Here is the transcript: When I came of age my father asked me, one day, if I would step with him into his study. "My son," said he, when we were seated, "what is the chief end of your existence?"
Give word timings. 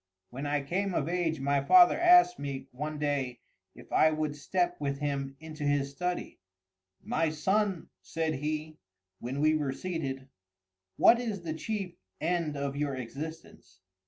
When 0.31 0.47
I 0.47 0.63
came 0.63 0.95
of 0.95 1.07
age 1.07 1.39
my 1.39 1.63
father 1.63 1.95
asked 1.99 2.39
me, 2.39 2.67
one 2.71 2.97
day, 2.97 3.41
if 3.75 3.91
I 3.91 4.09
would 4.09 4.35
step 4.35 4.77
with 4.81 4.97
him 4.97 5.35
into 5.39 5.63
his 5.63 5.91
study. 5.91 6.39
"My 7.03 7.29
son," 7.29 7.87
said 8.01 8.33
he, 8.33 8.79
when 9.19 9.41
we 9.41 9.53
were 9.53 9.71
seated, 9.71 10.27
"what 10.97 11.19
is 11.19 11.43
the 11.43 11.53
chief 11.53 11.97
end 12.19 12.57
of 12.57 12.75
your 12.75 12.95
existence?" 12.95 13.81